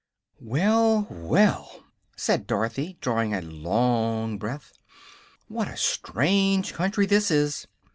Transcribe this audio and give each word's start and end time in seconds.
"Well, 0.39 1.05
well!" 1.11 1.83
said 2.17 2.47
Dorothy, 2.47 2.97
drawing 3.01 3.35
a 3.35 3.41
long 3.43 4.39
breath, 4.39 4.73
"What 5.47 5.67
a 5.67 5.77
strange 5.77 6.73
country 6.73 7.05
this 7.05 7.29
is." 7.29 7.67